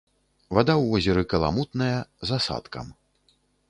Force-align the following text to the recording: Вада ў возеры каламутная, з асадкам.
Вада 0.57 0.73
ў 0.77 0.83
возеры 0.95 1.23
каламутная, 1.35 1.95
з 2.31 2.43
асадкам. 2.43 2.85